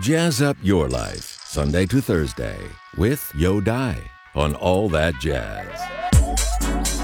[0.00, 2.56] Jazz up your life, Sunday to Thursday,
[2.96, 3.96] with Yo Dai
[4.34, 5.66] on All That Jazz.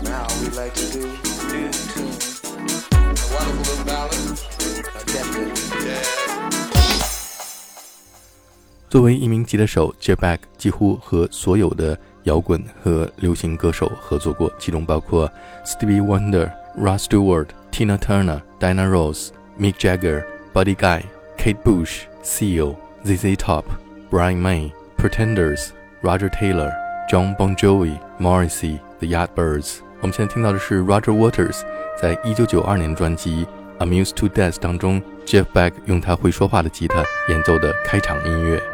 [0.02, 1.06] Now we like to do
[1.54, 2.16] in tune.
[2.92, 4.38] A wonderful little ballad,
[4.94, 6.18] a definite jazz.
[8.88, 15.30] 作为一名吉他手，Jeff Beck 几乎和所有的摇滚和流行歌手合作过，其中包括
[15.66, 23.65] Stevie Wonder、Rod Stewart、Tina Turner、Diana Ross、Mick Jagger、Buddy Guy、Kate Bush、Seal、 ZZ Top、
[24.09, 26.71] Brian May、Pretenders、Roger Taylor、
[27.09, 29.79] John Bon Jovi、Morrissey、The Yardbirds。
[29.99, 31.63] 我们现在听到的是 Roger Waters
[32.01, 33.45] 在一九九二年的专辑
[33.85, 38.72] 《Amused to Death》当中，Jeff Beck 用他会说话的吉他演奏的开场音乐。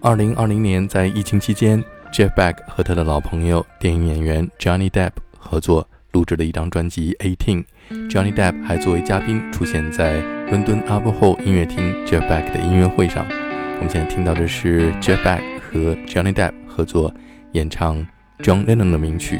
[0.00, 1.82] 二零二零年，在疫情期间
[2.12, 7.64] ，Jeff Beck 和他的老朋友电影演员 Johnny Depp 合作录制了一张专辑《Eighteen》。
[8.10, 13.26] Johnny Depp 还作为嘉宾出现在伦敦 Albert Hall 音乐厅 Jeff Beck 的音乐会上。
[13.26, 17.12] 我们现在听到的是 Jeff Beck 和 Johnny Depp 合作
[17.53, 18.05] 演唱
[18.39, 19.39] John Lennon 的名曲《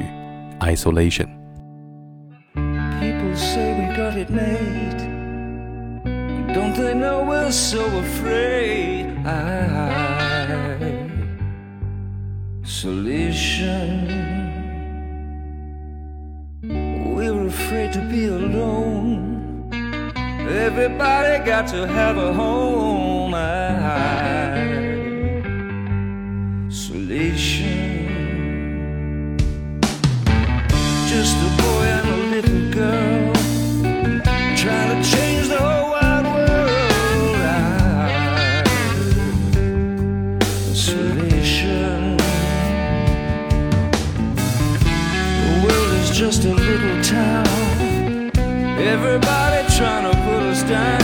[0.75, 5.19] Isolation》。People say we got it made.
[6.53, 9.05] Don't they know we're so afraid?
[12.63, 14.07] Isolation.
[17.15, 19.69] We're afraid to be alone.
[20.49, 23.35] Everybody got to have a home.
[23.35, 24.62] Isolation.
[48.94, 51.03] everybody trying to put us down.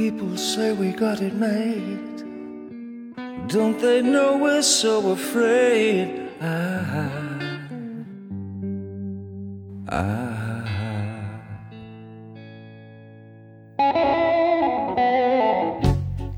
[0.00, 2.24] People say we got it made.
[3.48, 6.08] Don't they know we're so afraid?
[6.40, 7.10] Ah,
[9.90, 10.40] ah.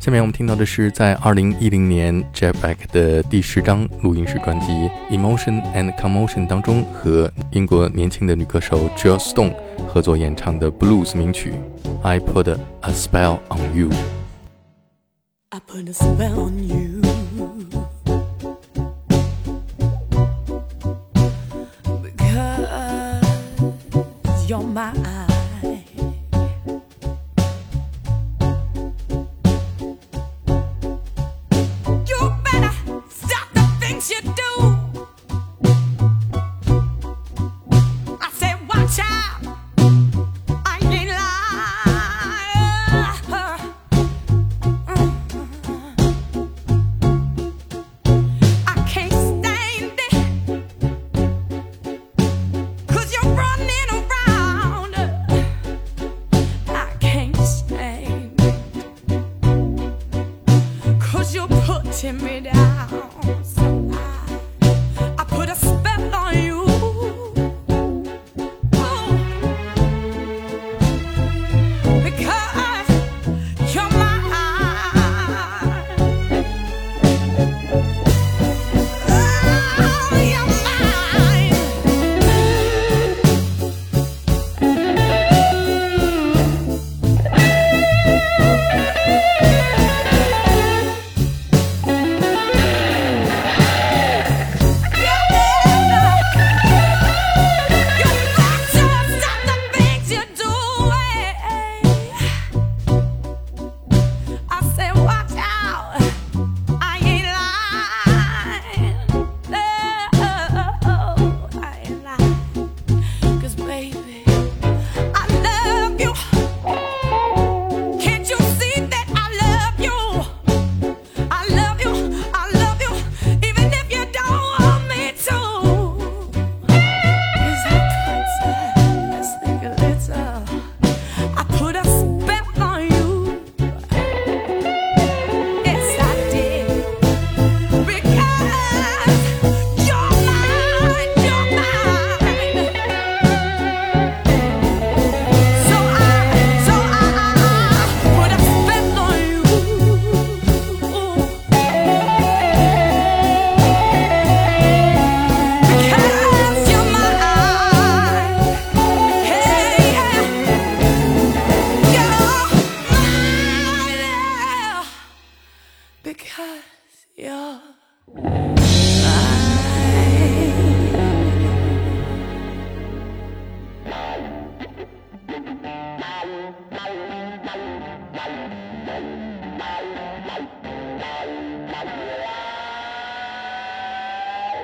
[0.00, 4.72] 下面我们听到的是在2010年 Jeff Beck 的第十张录音室专辑
[5.08, 9.54] 《Emotion and Commotion》当中和英国年轻的女歌手 Jill Stone
[9.86, 11.52] 合作演唱的 blues 名曲
[12.04, 12.58] 《I Put a
[12.92, 16.81] Spell on You》。I put a spell on you.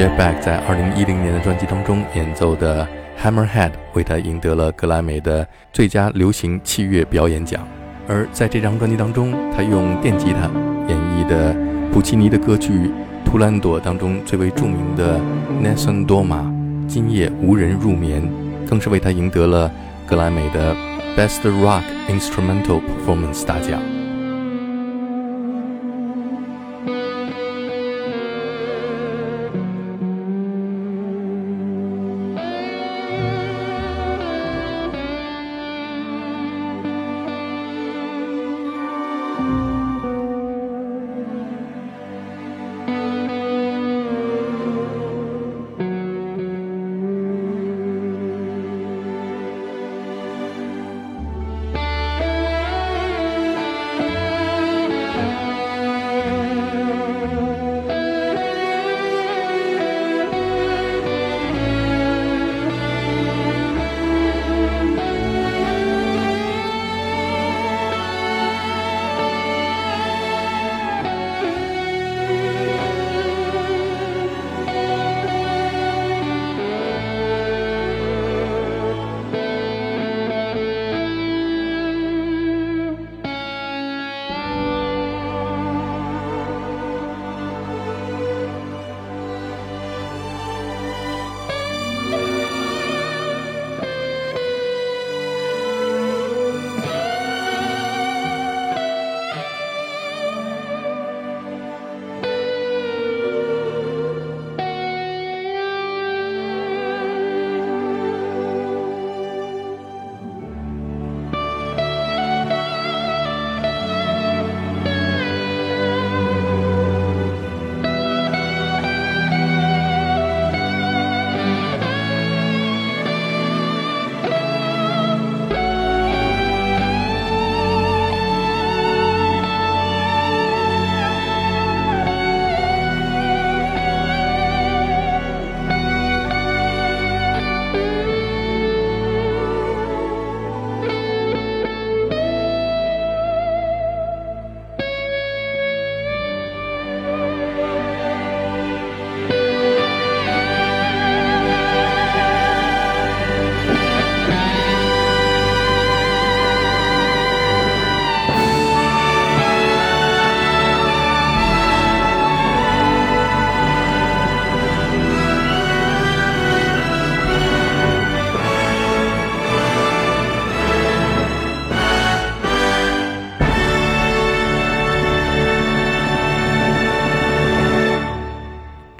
[0.00, 2.88] Jeff Beck 在2010年的专辑当中演奏的
[3.22, 7.68] 《Hammerhead》，为他赢得了格莱美的最佳流行器乐表演奖。
[8.08, 10.48] 而在这张专辑当中，他用电吉他
[10.88, 11.54] 演绎的
[11.92, 12.72] 普契尼的歌剧
[13.26, 15.18] 《图兰朵》当中最为著名的
[15.62, 16.44] 《Nessun Dorma》
[16.88, 18.26] （今夜无人入眠），
[18.66, 19.70] 更是为他赢得了
[20.06, 20.74] 格莱美的
[21.14, 23.78] Best Rock Instrumental Performance 大奖。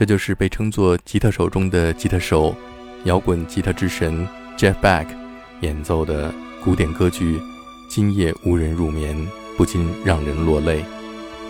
[0.01, 2.57] 这就是被称作吉他手中的吉他手、
[3.05, 5.05] 摇滚吉他之神 Jeff Beck
[5.61, 6.33] 演奏的
[6.65, 7.37] 古典歌剧
[7.91, 9.15] 《今夜无人入眠》，
[9.59, 10.83] 不禁让人落泪。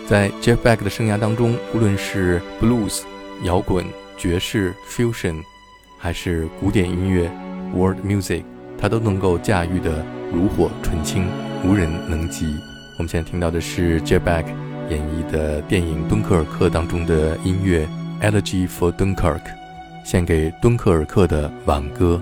[0.09, 3.03] 在 Jeff Beck 的生涯当中，无论是 blues、
[3.45, 3.87] 摇滚、
[4.19, 5.41] 爵士、fusion，
[5.97, 7.31] 还是古典音乐
[7.73, 8.43] world music，
[8.77, 11.25] 他都能够驾驭的炉火纯青，
[11.65, 12.47] 无人能及。
[12.99, 14.47] 我们现在听到的是 Jeff Beck
[14.89, 17.89] 演绎的电影《敦刻尔克》当中的音乐。
[18.21, 19.41] Elegy for Dunkirk，
[20.05, 22.21] 献给敦刻尔克的挽歌。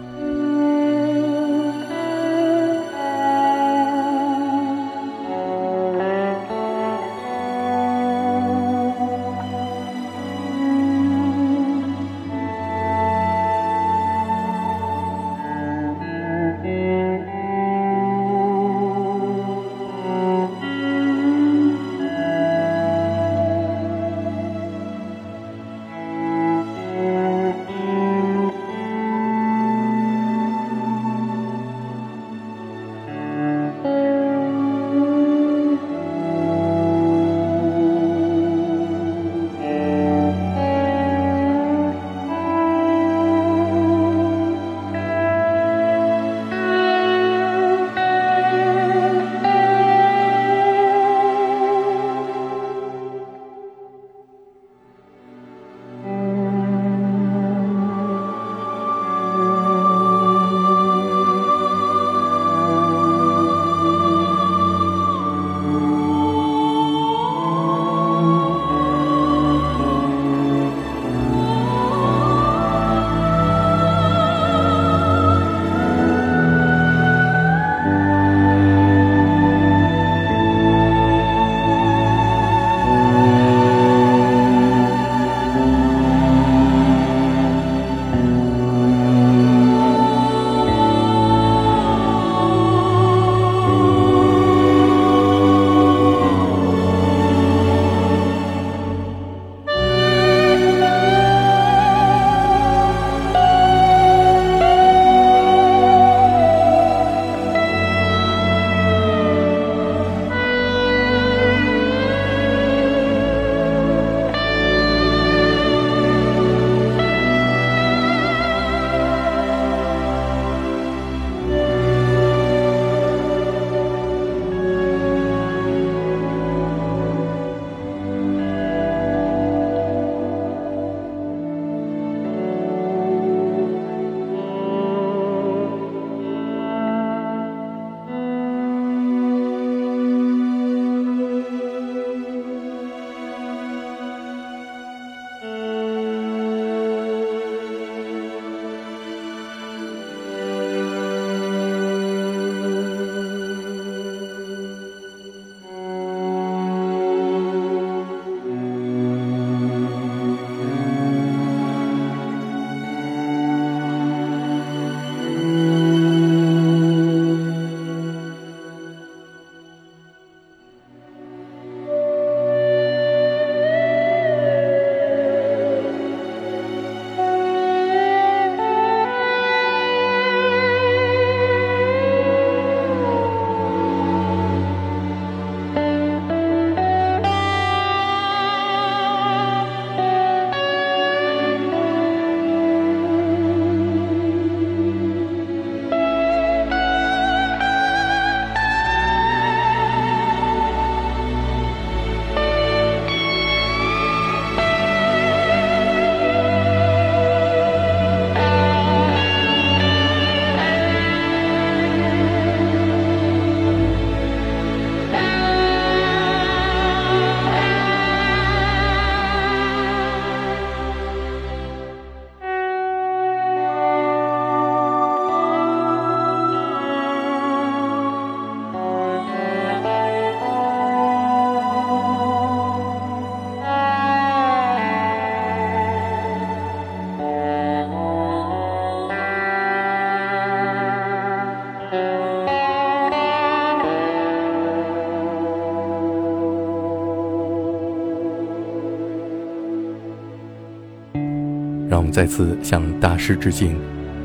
[251.99, 253.77] 让我们再次向大师致敬，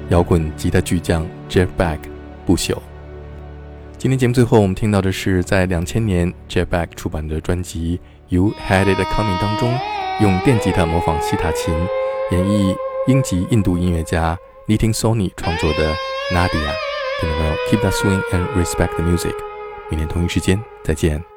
[0.10, 1.98] 摇滚吉他巨匠 Jeff Beck
[2.46, 2.78] 不朽。
[3.98, 8.00] 今天节目最后，我们听到的是在两千年 Jeff Beck 出版的专辑
[8.36, 9.76] 《You Had It Coming》当中，
[10.22, 11.74] 用电吉他模仿西塔琴，
[12.30, 12.76] 演绎
[13.08, 15.92] 英籍印度音乐家 Nitin Sony 创作的
[16.32, 16.46] 《Nadia》。
[17.22, 19.34] 听众朋友，Keep that swing and respect the music。
[19.90, 21.33] 明天同一时间再见。